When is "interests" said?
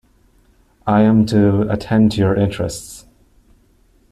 2.35-3.05